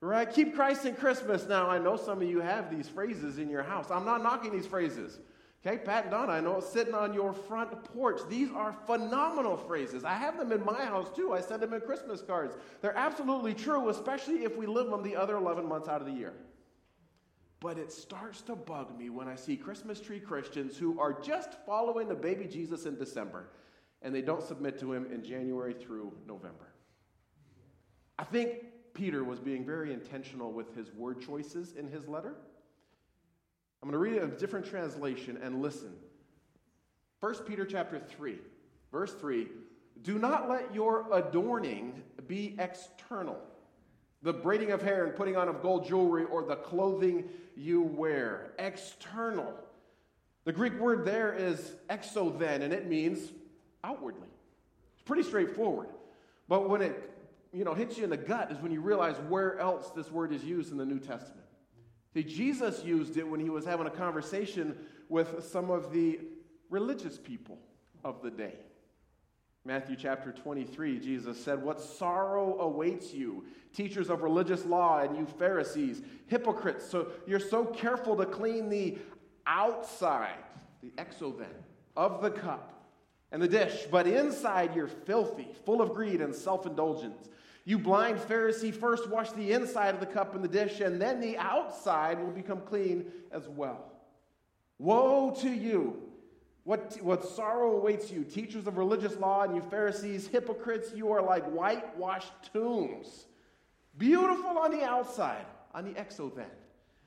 Right? 0.00 0.30
Keep 0.30 0.54
Christ 0.54 0.84
in 0.84 0.94
Christmas. 0.94 1.46
Now, 1.46 1.70
I 1.70 1.78
know 1.78 1.96
some 1.96 2.20
of 2.20 2.28
you 2.28 2.40
have 2.40 2.70
these 2.70 2.88
phrases 2.88 3.38
in 3.38 3.48
your 3.48 3.62
house. 3.62 3.90
I'm 3.90 4.04
not 4.04 4.22
knocking 4.22 4.52
these 4.52 4.66
phrases. 4.66 5.18
Okay, 5.66 5.78
Pat 5.78 6.04
and 6.04 6.12
Donna, 6.12 6.32
I 6.32 6.40
know 6.40 6.58
it's 6.58 6.68
sitting 6.68 6.94
on 6.94 7.12
your 7.12 7.32
front 7.32 7.82
porch. 7.84 8.20
These 8.28 8.50
are 8.52 8.72
phenomenal 8.86 9.56
phrases. 9.56 10.04
I 10.04 10.14
have 10.14 10.38
them 10.38 10.52
in 10.52 10.64
my 10.64 10.84
house 10.84 11.08
too. 11.16 11.32
I 11.32 11.40
send 11.40 11.60
them 11.60 11.72
in 11.72 11.80
Christmas 11.80 12.22
cards. 12.22 12.54
They're 12.82 12.96
absolutely 12.96 13.52
true, 13.54 13.88
especially 13.88 14.44
if 14.44 14.56
we 14.56 14.66
live 14.66 14.90
them 14.90 15.02
the 15.02 15.16
other 15.16 15.36
11 15.36 15.66
months 15.66 15.88
out 15.88 16.00
of 16.00 16.06
the 16.06 16.12
year. 16.12 16.34
But 17.66 17.78
it 17.78 17.90
starts 17.90 18.42
to 18.42 18.54
bug 18.54 18.96
me 18.96 19.10
when 19.10 19.26
I 19.26 19.34
see 19.34 19.56
Christmas 19.56 20.00
tree 20.00 20.20
Christians 20.20 20.76
who 20.76 21.00
are 21.00 21.12
just 21.12 21.54
following 21.66 22.06
the 22.06 22.14
baby 22.14 22.44
Jesus 22.44 22.86
in 22.86 22.96
December 22.96 23.48
and 24.02 24.14
they 24.14 24.22
don't 24.22 24.40
submit 24.40 24.78
to 24.78 24.92
him 24.92 25.08
in 25.12 25.24
January 25.24 25.74
through 25.74 26.12
November. 26.28 26.68
I 28.20 28.22
think 28.22 28.66
Peter 28.94 29.24
was 29.24 29.40
being 29.40 29.64
very 29.64 29.92
intentional 29.92 30.52
with 30.52 30.76
his 30.76 30.92
word 30.92 31.20
choices 31.20 31.72
in 31.72 31.88
his 31.88 32.06
letter. 32.06 32.36
I'm 33.82 33.90
going 33.90 33.94
to 33.94 33.98
read 33.98 34.22
a 34.22 34.28
different 34.28 34.64
translation 34.64 35.36
and 35.42 35.60
listen. 35.60 35.92
1 37.18 37.34
Peter 37.48 37.64
chapter 37.64 37.98
3, 37.98 38.38
verse 38.92 39.12
3 39.14 39.48
Do 40.02 40.20
not 40.20 40.48
let 40.48 40.72
your 40.72 41.12
adorning 41.12 42.00
be 42.28 42.54
external, 42.60 43.38
the 44.26 44.32
braiding 44.32 44.72
of 44.72 44.82
hair 44.82 45.04
and 45.04 45.14
putting 45.14 45.36
on 45.36 45.48
of 45.48 45.62
gold 45.62 45.86
jewelry 45.86 46.24
or 46.24 46.42
the 46.42 46.56
clothing 46.56 47.28
you 47.56 47.80
wear. 47.80 48.50
External. 48.58 49.54
The 50.44 50.52
Greek 50.52 50.80
word 50.80 51.04
there 51.04 51.32
is 51.32 51.74
exothen, 51.88 52.62
and 52.62 52.72
it 52.72 52.88
means 52.88 53.30
outwardly. 53.84 54.26
It's 54.94 55.02
pretty 55.04 55.22
straightforward. 55.22 55.90
But 56.48 56.68
when 56.68 56.82
it 56.82 57.12
you 57.52 57.62
know, 57.62 57.72
hits 57.72 57.98
you 57.98 58.02
in 58.02 58.10
the 58.10 58.16
gut 58.16 58.50
is 58.50 58.58
when 58.58 58.72
you 58.72 58.80
realize 58.80 59.14
where 59.28 59.60
else 59.60 59.90
this 59.90 60.10
word 60.10 60.32
is 60.32 60.42
used 60.42 60.72
in 60.72 60.76
the 60.76 60.84
New 60.84 60.98
Testament. 60.98 61.46
See, 62.12 62.24
Jesus 62.24 62.82
used 62.84 63.16
it 63.16 63.28
when 63.28 63.38
he 63.38 63.48
was 63.48 63.64
having 63.64 63.86
a 63.86 63.90
conversation 63.90 64.76
with 65.08 65.44
some 65.44 65.70
of 65.70 65.92
the 65.92 66.18
religious 66.68 67.16
people 67.16 67.60
of 68.02 68.22
the 68.22 68.30
day. 68.32 68.56
Matthew 69.66 69.96
chapter 69.96 70.30
23, 70.30 71.00
Jesus 71.00 71.42
said, 71.42 71.60
What 71.60 71.80
sorrow 71.80 72.56
awaits 72.60 73.12
you, 73.12 73.44
teachers 73.74 74.10
of 74.10 74.22
religious 74.22 74.64
law, 74.64 75.00
and 75.00 75.16
you 75.16 75.26
Pharisees, 75.26 76.02
hypocrites. 76.28 76.88
So 76.88 77.08
you're 77.26 77.40
so 77.40 77.64
careful 77.64 78.16
to 78.16 78.26
clean 78.26 78.68
the 78.68 78.96
outside, 79.44 80.44
the 80.82 80.92
exothen, 80.98 81.50
of 81.96 82.22
the 82.22 82.30
cup 82.30 82.84
and 83.32 83.42
the 83.42 83.48
dish, 83.48 83.86
but 83.90 84.06
inside 84.06 84.76
you're 84.76 84.86
filthy, 84.86 85.48
full 85.64 85.82
of 85.82 85.94
greed 85.94 86.20
and 86.20 86.32
self 86.32 86.64
indulgence. 86.64 87.28
You 87.64 87.80
blind 87.80 88.20
Pharisee, 88.20 88.72
first 88.72 89.10
wash 89.10 89.32
the 89.32 89.50
inside 89.50 89.94
of 89.94 90.00
the 90.00 90.06
cup 90.06 90.36
and 90.36 90.44
the 90.44 90.48
dish, 90.48 90.78
and 90.78 91.02
then 91.02 91.20
the 91.20 91.36
outside 91.38 92.20
will 92.20 92.30
become 92.30 92.60
clean 92.60 93.06
as 93.32 93.48
well. 93.48 93.90
Woe 94.78 95.34
to 95.40 95.50
you! 95.50 96.06
What, 96.66 96.98
what 97.00 97.24
sorrow 97.24 97.78
awaits 97.78 98.10
you, 98.10 98.24
teachers 98.24 98.66
of 98.66 98.76
religious 98.76 99.16
law, 99.16 99.44
and 99.44 99.54
you 99.54 99.62
Pharisees, 99.62 100.26
hypocrites, 100.26 100.90
you 100.94 101.10
are 101.10 101.22
like 101.22 101.46
whitewashed 101.46 102.52
tombs. 102.52 103.24
Beautiful 103.96 104.58
on 104.58 104.70
the 104.70 104.84
outside, 104.84 105.46
on 105.74 105.84
the 105.84 105.98
exothen. 105.98 106.50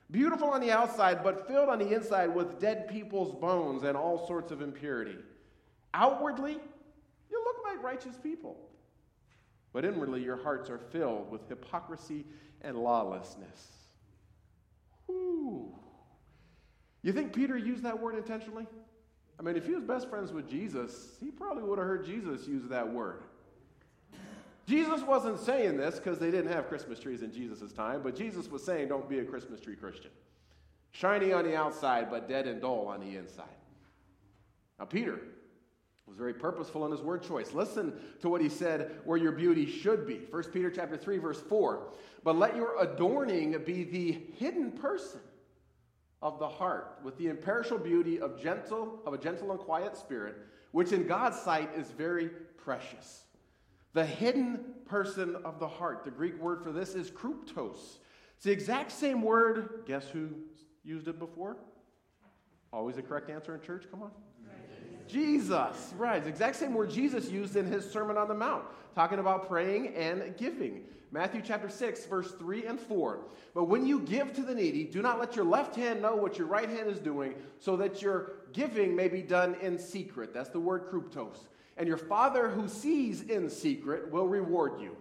Beautiful 0.10 0.50
on 0.50 0.62
the 0.62 0.72
outside, 0.72 1.24
but 1.24 1.48
filled 1.48 1.70
on 1.70 1.78
the 1.78 1.94
inside 1.94 2.34
with 2.34 2.60
dead 2.60 2.90
people's 2.90 3.36
bones 3.36 3.84
and 3.84 3.96
all 3.96 4.26
sorts 4.26 4.52
of 4.52 4.64
impurity. 4.64 5.18
Outwardly, 5.94 6.58
you 7.30 7.44
look 7.46 7.58
like 7.64 7.84
righteous 7.84 8.18
people 8.18 8.58
but 9.74 9.86
inwardly 9.86 10.24
your 10.24 10.42
hearts 10.42 10.70
are 10.70 10.78
filled 10.78 11.30
with 11.32 11.48
hypocrisy 11.48 12.26
and 12.62 12.78
lawlessness. 12.78 13.68
Whew. 15.06 15.74
You 17.02 17.14
think 17.14 17.34
Peter 17.34 17.58
used 17.58 17.84
that 17.84 18.00
word 18.00 18.16
intentionally? 18.16 18.68
I 19.40 19.42
mean, 19.42 19.56
if 19.56 19.66
he 19.66 19.74
was 19.74 19.84
best 19.84 20.10
friends 20.10 20.34
with 20.34 20.50
Jesus, 20.50 21.16
he 21.20 21.32
probably 21.32 21.64
would 21.64 21.80
have 21.80 21.88
heard 21.88 22.06
Jesus 22.06 22.46
use 22.46 22.68
that 22.68 22.92
word. 22.92 23.24
Jesus 24.68 25.02
wasn't 25.02 25.40
saying 25.40 25.78
this 25.78 25.96
because 25.96 26.20
they 26.20 26.30
didn't 26.30 26.52
have 26.52 26.68
Christmas 26.68 27.00
trees 27.00 27.24
in 27.24 27.32
Jesus' 27.32 27.72
time, 27.72 28.02
but 28.04 28.16
Jesus 28.16 28.50
was 28.50 28.64
saying, 28.64 28.90
don't 28.90 29.10
be 29.10 29.20
a 29.20 29.24
Christmas 29.24 29.60
tree 29.60 29.76
Christian. 29.76 30.12
Shiny 30.92 31.32
on 31.32 31.46
the 31.46 31.56
outside, 31.56 32.12
but 32.12 32.28
dead 32.28 32.48
and 32.48 32.62
dull 32.62 32.88
on 32.88 33.00
the 33.00 33.16
inside. 33.16 33.46
Now, 34.78 34.86
Peter, 34.86 35.20
was 36.10 36.18
very 36.18 36.34
purposeful 36.34 36.86
in 36.86 36.92
his 36.92 37.02
word 37.02 37.22
choice. 37.22 37.54
Listen 37.54 37.94
to 38.22 38.30
what 38.30 38.42
he 38.42 38.50
said 38.50 39.00
where 39.06 39.18
your 39.18 39.32
beauty 39.32 39.66
should 39.66 40.08
be. 40.08 40.22
1 40.32 40.44
Peter 40.46 40.72
chapter 40.72 40.98
3 40.98 41.20
verse 41.20 41.40
4. 41.40 41.88
But 42.24 42.36
let 42.36 42.56
your 42.56 42.82
adorning 42.82 43.56
be 43.64 43.84
the 43.84 44.20
hidden 44.38 44.72
person 44.72 45.22
of 46.22 46.40
the 46.40 46.48
heart 46.48 47.00
with 47.04 47.18
the 47.18 47.28
imperishable 47.28 47.84
beauty 47.84 48.20
of 48.20 48.42
gentle 48.42 49.00
of 49.06 49.14
a 49.14 49.18
gentle 49.18 49.52
and 49.52 49.60
quiet 49.60 49.98
spirit, 49.98 50.36
which 50.72 50.92
in 50.92 51.08
God's 51.08 51.40
sight 51.40 51.70
is 51.76 51.90
very 51.92 52.30
precious. 52.58 53.24
The 53.94 54.06
hidden 54.06 54.66
person 54.86 55.36
of 55.44 55.60
the 55.60 55.68
heart. 55.68 56.04
The 56.04 56.12
Greek 56.12 56.40
word 56.40 56.64
for 56.64 56.72
this 56.72 56.94
is 56.94 57.10
kruptos. 57.10 57.98
It's 58.36 58.44
the 58.44 58.52
exact 58.52 58.92
same 58.92 59.22
word. 59.22 59.84
Guess 59.86 60.10
who 60.10 60.30
used 60.84 61.08
it 61.08 61.20
before? 61.20 61.58
Always 62.72 62.98
the 62.98 63.02
correct 63.02 63.30
answer 63.30 63.56
in 63.56 63.62
church? 63.62 63.86
Come 63.90 64.04
on. 64.04 64.12
Jesus, 65.10 65.94
right. 65.98 66.24
The 66.24 66.30
exact 66.30 66.58
same 66.58 66.74
word 66.74 66.92
Jesus 66.92 67.30
used 67.32 67.56
in 67.56 67.66
his 67.66 67.90
Sermon 67.90 68.16
on 68.16 68.28
the 68.28 68.36
Mount, 68.36 68.64
talking 68.94 69.20
about 69.20 69.48
praying 69.48 69.96
and 69.96 70.38
giving. 70.38 70.84
Matthew 71.12 71.42
chapter 71.44 71.70
6, 71.70 72.06
verse 72.06 72.32
3 72.34 72.68
and 72.68 72.80
4. 72.80 73.20
But 73.56 73.64
when 73.64 73.88
you 73.88 74.02
give 74.02 74.32
to 74.34 74.44
the 74.44 74.54
needy, 74.54 74.84
do 74.84 75.02
not 75.02 75.20
let 75.20 75.36
your 75.36 75.46
left 75.46 75.76
hand 75.76 76.04
know 76.04 76.16
what 76.16 76.38
your 76.38 76.46
right 76.46 76.70
hand 76.70 76.88
is 76.88 77.00
doing, 77.00 77.34
so 77.58 77.76
that 77.78 78.04
your 78.04 78.34
giving 78.54 78.96
may 78.96 79.08
be 79.08 79.24
done 79.24 79.56
in 79.62 79.80
secret. 79.80 80.34
That's 80.34 80.50
the 80.50 80.60
word 80.60 80.88
kruptos. 80.92 81.48
And 81.78 81.88
your 81.88 81.98
Father 81.98 82.48
who 82.48 82.68
sees 82.68 83.22
in 83.22 83.50
secret 83.50 84.12
will 84.12 84.28
reward 84.28 84.80
you. 84.80 84.96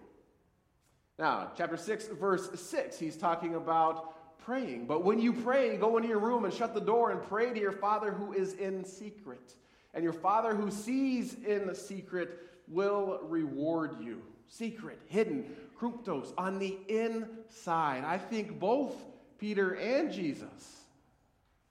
Now, 1.18 1.50
chapter 1.54 1.76
6, 1.76 2.08
verse 2.08 2.48
6, 2.58 2.98
he's 2.98 3.16
talking 3.16 3.56
about 3.56 4.38
praying. 4.38 4.86
But 4.86 5.04
when 5.04 5.18
you 5.18 5.34
pray, 5.34 5.76
go 5.76 5.98
into 5.98 6.08
your 6.08 6.20
room 6.20 6.46
and 6.46 6.54
shut 6.54 6.72
the 6.72 6.80
door 6.80 7.10
and 7.10 7.22
pray 7.22 7.52
to 7.52 7.60
your 7.60 7.72
Father 7.72 8.12
who 8.12 8.32
is 8.32 8.54
in 8.54 8.84
secret 8.84 9.54
and 9.94 10.04
your 10.04 10.12
Father 10.12 10.54
who 10.54 10.70
sees 10.70 11.34
in 11.34 11.66
the 11.66 11.74
secret 11.74 12.38
will 12.68 13.20
reward 13.22 13.96
you. 14.00 14.22
Secret, 14.46 14.98
hidden, 15.06 15.44
kruptos, 15.78 16.32
on 16.38 16.58
the 16.58 16.78
inside. 16.88 18.04
I 18.04 18.18
think 18.18 18.58
both 18.58 18.94
Peter 19.38 19.74
and 19.74 20.12
Jesus 20.12 20.82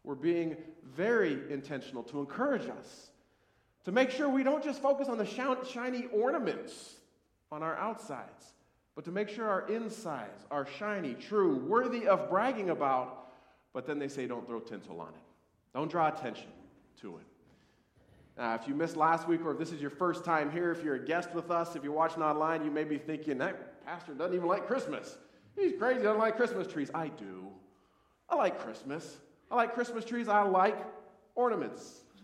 were 0.03 0.15
being 0.15 0.55
very 0.95 1.39
intentional 1.51 2.03
to 2.03 2.19
encourage 2.19 2.69
us 2.69 3.09
to 3.87 3.91
make 3.91 4.11
sure 4.11 4.27
we 4.27 4.43
don't 4.43 4.63
just 4.63 4.81
focus 4.81 5.07
on 5.07 5.17
the 5.17 5.25
shiny 5.25 6.07
ornaments 6.13 6.95
on 7.51 7.63
our 7.63 7.77
outsides, 7.77 8.53
but 8.95 9.05
to 9.05 9.11
make 9.11 9.29
sure 9.29 9.47
our 9.47 9.65
insides 9.69 10.45
are 10.51 10.67
shiny, 10.77 11.13
true, 11.13 11.55
worthy 11.59 12.05
of 12.05 12.29
bragging 12.29 12.69
about. 12.69 13.29
But 13.73 13.87
then 13.87 13.97
they 13.97 14.09
say, 14.09 14.27
don't 14.27 14.45
throw 14.45 14.59
tinsel 14.59 14.99
on 14.99 15.09
it, 15.09 15.23
don't 15.73 15.89
draw 15.89 16.09
attention 16.09 16.49
to 17.01 17.17
it. 17.17 17.36
Uh, 18.37 18.57
if 18.61 18.67
you 18.67 18.75
missed 18.75 18.95
last 18.95 19.27
week, 19.27 19.43
or 19.43 19.51
if 19.51 19.57
this 19.57 19.71
is 19.71 19.81
your 19.81 19.89
first 19.89 20.23
time 20.23 20.51
here, 20.51 20.71
if 20.71 20.83
you're 20.83 20.93
a 20.95 21.03
guest 21.03 21.33
with 21.33 21.49
us, 21.49 21.75
if 21.75 21.83
you're 21.83 21.91
watching 21.91 22.21
online, 22.21 22.63
you 22.63 22.69
may 22.69 22.83
be 22.83 22.97
thinking, 22.97 23.39
that 23.39 23.83
pastor 23.83 24.13
doesn't 24.13 24.35
even 24.35 24.47
like 24.47 24.67
Christmas. 24.67 25.17
He's 25.55 25.73
crazy, 25.79 26.03
doesn't 26.03 26.19
like 26.19 26.37
Christmas 26.37 26.67
trees. 26.67 26.91
I 26.93 27.07
do. 27.07 27.47
I 28.29 28.35
like 28.35 28.59
Christmas. 28.59 29.17
I 29.49 29.55
like 29.55 29.73
Christmas 29.73 30.05
trees. 30.05 30.27
I 30.27 30.43
like 30.43 30.77
ornaments. 31.33 32.01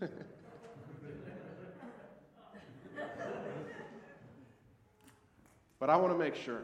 but 5.80 5.90
I 5.90 5.96
want 5.96 6.12
to 6.12 6.18
make 6.18 6.36
sure 6.36 6.62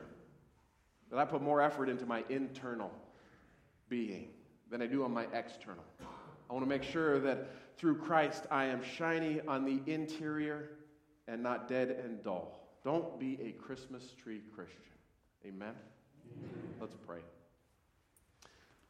that 1.10 1.18
I 1.18 1.24
put 1.24 1.42
more 1.42 1.60
effort 1.60 1.88
into 1.88 2.06
my 2.06 2.22
internal 2.28 2.92
being 3.88 4.28
than 4.70 4.80
I 4.80 4.86
do 4.86 5.02
on 5.02 5.12
my 5.12 5.26
external. 5.32 5.82
I 6.48 6.52
want 6.52 6.64
to 6.64 6.68
make 6.68 6.84
sure 6.84 7.18
that 7.20 7.48
through 7.80 7.96
Christ, 7.96 8.44
I 8.50 8.66
am 8.66 8.82
shiny 8.82 9.40
on 9.48 9.64
the 9.64 9.80
interior 9.90 10.68
and 11.26 11.42
not 11.42 11.66
dead 11.66 11.88
and 12.04 12.22
dull. 12.22 12.60
Don't 12.84 13.18
be 13.18 13.38
a 13.42 13.52
Christmas 13.52 14.12
tree 14.22 14.42
Christian. 14.54 14.76
Amen? 15.46 15.72
Amen? 16.36 16.52
Let's 16.78 16.94
pray. 17.06 17.20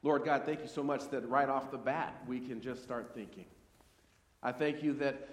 Lord 0.03 0.25
God, 0.25 0.43
thank 0.45 0.61
you 0.61 0.67
so 0.67 0.83
much 0.83 1.09
that 1.11 1.29
right 1.29 1.49
off 1.49 1.71
the 1.71 1.79
bat 1.79 2.21
we 2.27 2.41
can 2.41 2.61
just 2.61 2.83
start 2.83 3.13
thinking. 3.15 3.45
I 4.43 4.51
thank 4.51 4.83
you 4.83 4.95
that 4.95 5.29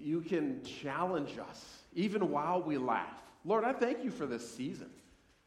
you 0.00 0.22
can 0.22 0.62
challenge 0.64 1.38
us 1.38 1.82
even 1.92 2.30
while 2.30 2.62
we 2.62 2.78
laugh. 2.78 3.22
Lord, 3.44 3.64
I 3.64 3.74
thank 3.74 4.02
you 4.02 4.10
for 4.10 4.24
this 4.24 4.48
season. 4.50 4.88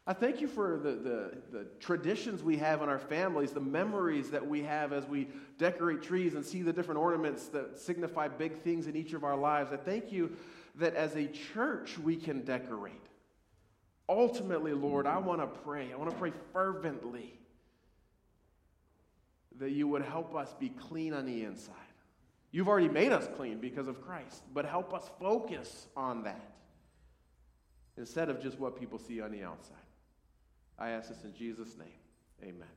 I 0.08 0.14
thank 0.14 0.40
you 0.40 0.48
for 0.48 0.78
the, 0.78 0.92
the, 0.92 1.32
the, 1.52 1.66
traditions 1.80 2.42
we 2.42 2.56
have 2.56 2.80
in 2.80 2.88
our 2.88 2.98
families, 2.98 3.52
the 3.52 3.60
memories 3.60 4.30
that 4.30 4.44
we 4.44 4.62
have 4.62 4.94
as 4.94 5.04
we 5.04 5.28
decorate 5.58 6.02
trees 6.02 6.34
and 6.34 6.42
see 6.42 6.62
the 6.62 6.72
different 6.72 6.98
ornaments 6.98 7.48
that 7.48 7.78
signify 7.78 8.28
big 8.28 8.56
things 8.56 8.86
in 8.86 8.96
each 8.96 9.12
of 9.12 9.22
our 9.22 9.36
lives. 9.36 9.70
I 9.70 9.76
thank 9.76 10.10
you 10.10 10.34
that 10.76 10.94
as 10.94 11.14
a 11.14 11.26
church 11.26 11.98
we 11.98 12.16
can 12.16 12.40
decorate. 12.40 12.94
Ultimately, 14.08 14.72
Lord, 14.72 15.06
I 15.06 15.18
want 15.18 15.42
to 15.42 15.46
pray. 15.46 15.92
I 15.92 15.96
want 15.96 16.10
to 16.10 16.16
pray 16.16 16.32
fervently 16.54 17.38
that 19.58 19.72
you 19.72 19.86
would 19.88 20.02
help 20.02 20.34
us 20.34 20.54
be 20.58 20.70
clean 20.70 21.12
on 21.12 21.26
the 21.26 21.44
inside 21.44 21.74
You've 22.50 22.68
already 22.68 22.88
made 22.88 23.12
us 23.12 23.28
clean 23.36 23.60
because 23.60 23.88
of 23.88 24.00
Christ, 24.00 24.42
but 24.54 24.64
help 24.64 24.94
us 24.94 25.10
focus 25.20 25.86
on 25.96 26.22
that 26.22 26.52
instead 27.96 28.30
of 28.30 28.42
just 28.42 28.58
what 28.58 28.78
people 28.78 28.98
see 28.98 29.20
on 29.20 29.32
the 29.32 29.42
outside. 29.42 29.76
I 30.78 30.90
ask 30.90 31.08
this 31.08 31.24
in 31.24 31.34
Jesus' 31.34 31.76
name. 31.76 31.88
Amen. 32.42 32.68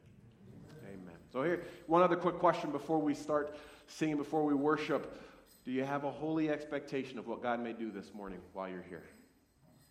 Amen. 0.88 1.16
So, 1.32 1.44
here, 1.44 1.64
one 1.88 2.02
other 2.02 2.16
quick 2.16 2.40
question 2.40 2.72
before 2.72 3.00
we 3.00 3.14
start 3.14 3.56
singing, 3.88 4.18
before 4.18 4.44
we 4.44 4.54
worship. 4.54 5.20
Do 5.64 5.72
you 5.72 5.84
have 5.84 6.04
a 6.04 6.12
holy 6.12 6.50
expectation 6.50 7.20
of 7.20 7.28
what 7.28 7.44
God 7.44 7.60
may 7.60 7.74
do 7.74 7.92
this 7.92 8.14
morning 8.16 8.40
while 8.54 8.68
you're 8.68 8.82
here? 8.82 9.04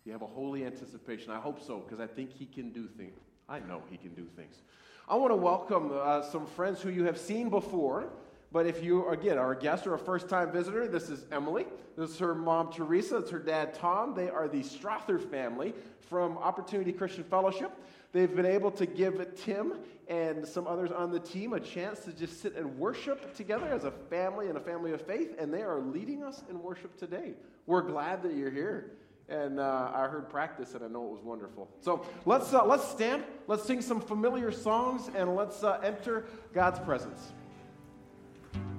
Do 0.03 0.09
you 0.09 0.11
have 0.11 0.21
a 0.21 0.27
holy 0.27 0.65
anticipation? 0.65 1.31
I 1.31 1.39
hope 1.39 1.61
so, 1.65 1.79
because 1.79 2.01
I 2.01 2.07
think 2.07 2.31
He 2.31 2.45
can 2.45 2.71
do 2.71 2.87
things. 2.87 3.17
I 3.47 3.59
know 3.59 3.81
He 3.89 3.97
can 3.97 4.13
do 4.13 4.25
things. 4.35 4.55
I 5.07 5.15
want 5.15 5.31
to 5.31 5.37
welcome 5.37 5.91
uh, 5.93 6.23
some 6.23 6.45
friends 6.45 6.81
who 6.81 6.89
you 6.89 7.05
have 7.05 7.17
seen 7.17 7.49
before. 7.49 8.09
But 8.51 8.65
if 8.65 8.83
you, 8.83 9.07
again, 9.07 9.37
are 9.37 9.53
a 9.53 9.57
guest 9.57 9.87
or 9.87 9.93
a 9.93 9.99
first 9.99 10.27
time 10.27 10.51
visitor, 10.51 10.87
this 10.87 11.09
is 11.09 11.25
Emily. 11.31 11.65
This 11.97 12.11
is 12.11 12.19
her 12.19 12.35
mom, 12.35 12.71
Teresa. 12.71 13.17
It's 13.17 13.31
her 13.31 13.39
dad, 13.39 13.73
Tom. 13.73 14.13
They 14.13 14.29
are 14.29 14.49
the 14.49 14.61
Strother 14.61 15.19
family 15.19 15.73
from 16.09 16.37
Opportunity 16.37 16.91
Christian 16.91 17.23
Fellowship. 17.23 17.71
They've 18.13 18.33
been 18.35 18.45
able 18.45 18.71
to 18.71 18.85
give 18.85 19.25
Tim 19.35 19.75
and 20.07 20.45
some 20.45 20.67
others 20.67 20.91
on 20.91 21.11
the 21.11 21.19
team 21.19 21.53
a 21.53 21.59
chance 21.59 22.01
to 22.01 22.11
just 22.11 22.41
sit 22.41 22.55
and 22.55 22.77
worship 22.77 23.33
together 23.33 23.67
as 23.67 23.85
a 23.85 23.91
family 23.91 24.47
and 24.49 24.57
a 24.57 24.61
family 24.61 24.91
of 24.91 25.01
faith, 25.01 25.35
and 25.39 25.53
they 25.53 25.61
are 25.61 25.79
leading 25.79 26.21
us 26.23 26.43
in 26.49 26.61
worship 26.61 26.97
today. 26.97 27.33
We're 27.65 27.83
glad 27.83 28.21
that 28.23 28.33
you're 28.33 28.51
here. 28.51 28.91
And 29.29 29.61
uh, 29.61 29.91
I 29.93 30.07
heard 30.07 30.29
practice, 30.29 30.73
and 30.73 30.83
I 30.83 30.89
know 30.89 31.05
it 31.05 31.11
was 31.11 31.23
wonderful. 31.23 31.69
So 31.79 32.05
let's, 32.25 32.53
uh, 32.53 32.65
let's 32.65 32.85
stand, 32.89 33.23
let's 33.47 33.63
sing 33.63 33.81
some 33.81 34.01
familiar 34.01 34.51
songs, 34.51 35.09
and 35.15 35.37
let's 35.37 35.63
uh, 35.63 35.79
enter 35.81 36.25
God's 36.53 36.79
presence. 36.79 37.31